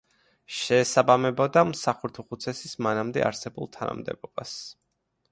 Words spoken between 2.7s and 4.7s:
მანამდე არსებულ თანამდებობას.